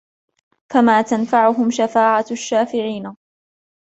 فَمَا 0.71 1.01
تَنْفَعُهُمْ 1.01 1.71
شَفَاعَةُ 1.71 2.25
الشَّافِعِينَ 2.31 3.15